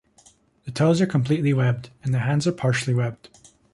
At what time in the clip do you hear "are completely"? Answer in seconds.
0.99-1.53